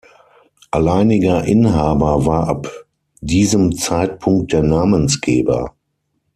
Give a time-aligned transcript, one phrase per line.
[0.71, 2.71] Alleiniger Inhaber war ab
[3.19, 5.75] diesem Zeitpunkt der Namensgeber.